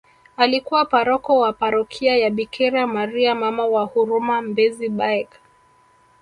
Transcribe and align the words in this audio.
Alikuwa 0.37 0.85
paroko 0.85 1.37
wa 1.39 1.53
parokia 1.53 2.15
ya 2.17 2.29
Bikira 2.29 2.87
maria 2.87 3.35
Mama 3.35 3.65
wa 3.65 3.83
huruma 3.83 4.41
mbezi 4.41 4.89
baech 4.89 5.29